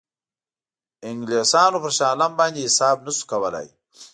[1.09, 3.67] انګلیسانو پر شاه عالم باندې حساب نه شو کولای.